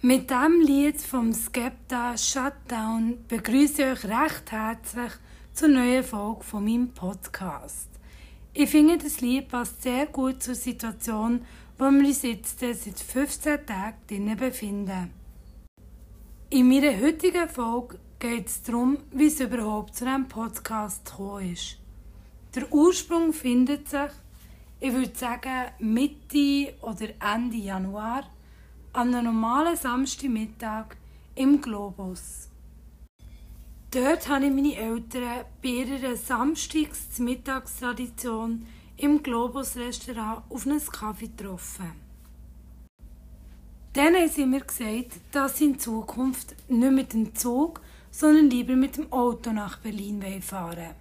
Mit 0.00 0.30
dem 0.30 0.60
Lied 0.60 1.00
vom 1.00 1.32
Skepta 1.32 2.16
Shutdown 2.16 3.18
begrüße 3.26 3.82
ich 3.82 3.88
euch 3.88 4.04
recht 4.04 4.52
herzlich 4.52 5.10
zur 5.52 5.66
neuen 5.66 6.04
Folge 6.04 6.44
von 6.44 6.64
meinem 6.64 6.94
Podcast. 6.94 7.88
Ich 8.54 8.70
finde, 8.70 8.96
das 8.96 9.20
Lied 9.20 9.48
passt 9.48 9.82
sehr 9.82 10.06
gut 10.06 10.40
zur 10.40 10.54
Situation, 10.54 11.44
wo 11.76 11.90
wir 11.90 12.06
uns 12.06 12.22
jetzt 12.22 12.60
seit 12.60 12.76
15 12.78 13.66
Tagen 13.66 14.36
befinden. 14.36 15.10
In 16.50 16.68
meiner 16.68 16.96
heutigen 17.00 17.48
Folge 17.48 17.98
geht 18.20 18.46
es 18.46 18.62
darum, 18.62 18.98
wie 19.10 19.26
es 19.26 19.40
überhaupt 19.40 19.96
zu 19.96 20.06
einem 20.06 20.28
Podcast 20.28 21.06
gekommen 21.06 21.54
ist. 21.54 21.76
Der 22.54 22.72
Ursprung 22.72 23.32
findet 23.32 23.88
sich, 23.88 24.12
ich 24.78 24.92
würde 24.92 25.18
sagen, 25.18 25.72
Mitte 25.80 26.74
oder 26.82 27.08
Ende 27.34 27.56
Januar 27.56 28.37
an 28.98 29.14
einem 29.14 29.26
normalen 29.26 29.76
Samstagmittag 29.76 30.96
im 31.36 31.60
Globus. 31.60 32.48
Dort 33.92 34.28
habe 34.28 34.46
ich 34.46 34.52
meine 34.52 34.74
Eltern 34.74 35.44
bei 35.62 35.68
ihrer 35.68 36.16
Samstags-Mittagstradition 36.16 38.66
im 38.96 39.22
Globus-Restaurant 39.22 40.42
auf 40.48 40.66
einen 40.66 40.84
Kaffee 40.84 41.28
getroffen. 41.28 41.92
Dann 43.92 44.16
haben 44.16 44.28
sie 44.28 44.46
mir 44.46 44.62
gesagt, 44.62 45.20
dass 45.30 45.58
sie 45.58 45.66
in 45.66 45.78
Zukunft 45.78 46.56
nicht 46.68 46.92
mit 46.92 47.12
dem 47.12 47.36
Zug, 47.36 47.80
sondern 48.10 48.50
lieber 48.50 48.74
mit 48.74 48.96
dem 48.96 49.12
Auto 49.12 49.52
nach 49.52 49.78
Berlin 49.78 50.42
fahren. 50.42 50.96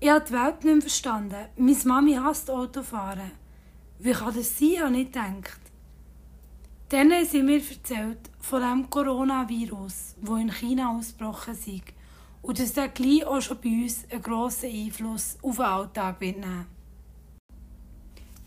Ich 0.00 0.08
habe 0.08 0.24
die 0.26 0.32
Welt 0.32 0.64
nicht 0.64 0.84
verstanden. 0.84 1.48
Meine 1.58 1.76
Mami 1.84 2.14
hasst 2.14 2.50
Autofahren. 2.50 3.32
Wie 3.98 4.12
kann 4.12 4.34
das 4.34 4.58
sein, 4.58 4.80
habe 4.80 4.96
ich 4.96 5.12
gedacht. 5.12 5.69
Dann 6.90 7.12
haben 7.12 7.24
sie 7.24 7.40
mir 7.44 7.62
erzählt 7.62 8.18
von 8.40 8.62
dem 8.62 8.90
Coronavirus, 8.90 10.16
das 10.20 10.40
in 10.40 10.50
China 10.50 10.96
ausgebrochen 10.96 11.54
ist 11.54 11.84
und 12.42 12.58
dass 12.58 12.72
der 12.72 12.88
gleich 12.88 13.24
auch 13.24 13.40
schon 13.40 13.60
bei 13.60 13.68
uns 13.68 14.06
einen 14.10 14.20
grossen 14.20 14.70
Einfluss 14.72 15.38
auf 15.40 15.54
den 15.54 15.64
Alltag 15.64 16.20
wird 16.20 16.38
nehmen 16.38 16.66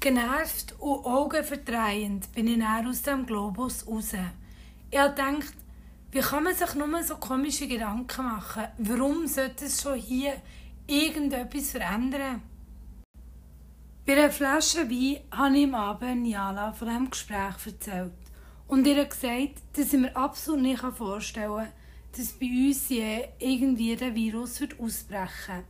Genervt 0.01 0.75
und 0.77 1.05
augenverdrehend 1.05 2.33
bin 2.33 2.47
ich 2.47 2.59
dann 2.59 2.85
aus 2.85 3.01
dem 3.03 3.25
Globus 3.25 3.87
raus. 3.87 4.11
Ich 4.91 4.99
habe 4.99 5.39
wie 6.11 6.19
kann 6.19 6.43
man 6.43 6.53
sich 6.53 6.75
nur 6.75 7.01
so 7.01 7.15
komische 7.15 7.65
Gedanken 7.65 8.25
machen? 8.25 8.65
Warum 8.77 9.25
sollte 9.25 9.65
es 9.65 9.81
schon 9.81 9.97
hier 9.97 10.33
irgendetwas 10.85 11.71
verändern? 11.71 12.41
Bei 14.05 14.17
einer 14.17 14.29
Flasche 14.29 14.89
Wein 14.89 15.19
habe 15.31 15.57
ich 15.57 15.63
am 15.63 15.75
Abend 15.75 16.23
Niala 16.23 16.73
von 16.73 16.89
diesem 16.89 17.09
Gespräch 17.09 17.65
erzählt 17.65 18.22
und 18.73 18.87
ihr 18.87 19.05
gesagt, 19.05 19.61
dass 19.73 19.93
ich 19.93 19.99
mir 19.99 20.15
absolut 20.15 20.61
nicht 20.61 20.81
vorstellen 20.81 21.57
kann, 21.57 21.67
dass 22.17 22.31
bei 22.33 22.47
uns 22.47 22.89
je 22.89 23.23
irgendwie 23.37 23.95
der 23.95 24.15
Virus 24.15 24.59
wird 24.61 24.79
ausbrechen 24.79 25.63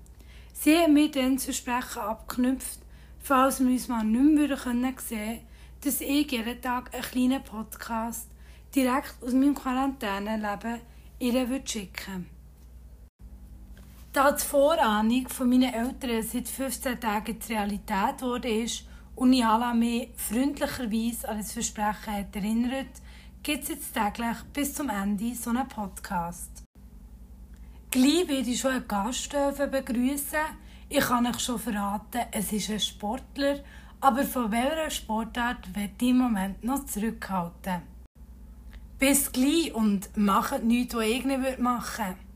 Sie 0.54 0.78
haben 0.78 0.94
mir 0.94 1.12
dann 1.12 1.38
zu 1.38 1.48
Versprechen 1.48 2.02
abgeknüpft, 2.02 2.80
falls 3.20 3.60
wir 3.60 3.68
uns 3.68 3.90
mal 3.90 4.06
nicht 4.06 4.50
mehr 4.50 4.58
sehen 4.58 4.96
können, 4.96 5.40
dass 5.84 6.00
ich 6.00 6.32
jeden 6.32 6.62
Tag 6.62 6.94
einen 6.94 7.04
kleinen 7.04 7.44
Podcast 7.44 8.30
direkt 8.74 9.16
aus 9.22 9.34
meinem 9.34 9.56
Quarantäneleben 9.56 10.80
ihr 11.20 11.62
schicken 11.66 12.28
Da 14.14 14.32
die 14.32 14.42
Vorahnung 14.42 15.28
von 15.28 15.50
meinen 15.50 15.74
Eltern 15.74 16.24
seit 16.24 16.48
15 16.48 17.02
Tagen 17.02 17.38
die 17.38 17.54
Realität 17.54 18.20
geworden 18.20 18.64
ist 18.64 18.86
und 19.16 19.30
Niala 19.30 19.74
mich 19.74 20.10
freundlicherweise 20.16 21.30
an 21.30 21.38
das 21.38 21.54
Versprechen 21.54 22.14
hat 22.14 22.36
erinnert, 22.36 23.02
gibt 23.44 23.64
es 23.64 23.70
jetzt 23.70 23.94
täglich 23.94 24.38
bis 24.54 24.74
zum 24.74 24.90
Ende 24.90 25.36
so 25.36 25.50
einen 25.50 25.68
Podcast. 25.68 26.64
Gleich 27.92 28.28
werde 28.28 28.50
ich 28.50 28.60
schon 28.60 28.72
einen 28.72 28.88
Gast 28.88 29.30
begrüßen. 29.72 30.40
Ich 30.90 31.06
kann 31.06 31.28
euch 31.28 31.40
schon 31.40 31.60
verraten, 31.60 32.22
es 32.32 32.52
ist 32.52 32.70
ein 32.70 32.80
Sportler, 32.80 33.60
aber 34.02 34.24
von 34.24 34.52
welcher 34.52 34.90
Sportart 34.90 35.76
wird 35.76 36.02
ich 36.02 36.10
im 36.10 36.18
Moment 36.18 36.64
noch 36.64 36.86
zurückhalten. 36.86 37.82
Bis 38.98 39.32
gleich 39.32 39.74
und 39.74 40.16
macht 40.18 40.64
nichts, 40.64 40.96
was 40.96 41.06
ich 41.06 41.26
nicht 41.26 41.60
machen 41.60 42.06
würde. 42.06 42.33